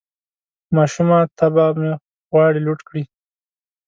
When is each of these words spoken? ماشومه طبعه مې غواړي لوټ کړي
ماشومه 0.75 1.19
طبعه 1.39 1.69
مې 1.79 1.91
غواړي 2.31 2.59
لوټ 2.65 2.79
کړي 2.87 3.03